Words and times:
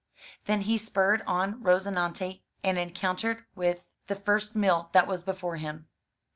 Then 0.45 0.61
he 0.61 0.79
spurred 0.79 1.21
on 1.27 1.61
Rozinante 1.61 2.41
and 2.63 2.79
encountered 2.79 3.45
with 3.53 3.83
the 4.07 4.15
first 4.15 4.55
mill 4.55 4.89
that 4.93 5.05
was 5.05 5.21
before 5.21 5.57
him. 5.57 5.89